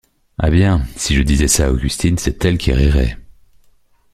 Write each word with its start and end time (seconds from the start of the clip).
Ah 0.39 0.49
bien! 0.49 0.81
si 0.95 1.13
je 1.15 1.21
disais 1.21 1.47
ça 1.47 1.67
à 1.67 1.71
Augustine, 1.71 2.17
c’est 2.17 2.43
elle 2.43 2.57
qui 2.57 2.73
rirait... 2.73 3.19